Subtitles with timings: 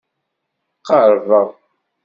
[0.87, 1.49] Qerrbeɣ.